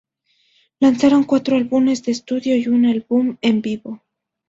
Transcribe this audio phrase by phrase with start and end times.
[0.79, 4.01] Lanzaron cuatro álbumes de estudio y un álbum en vivo.